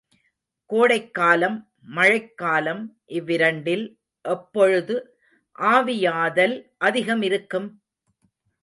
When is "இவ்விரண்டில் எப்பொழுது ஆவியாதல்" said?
3.09-6.57